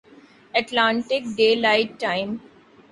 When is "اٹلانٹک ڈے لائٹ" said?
0.53-1.99